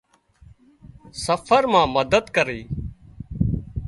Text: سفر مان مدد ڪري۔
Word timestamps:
سفر 1.25 1.63
مان 1.71 1.87
مدد 1.95 2.25
ڪري۔ 2.35 2.61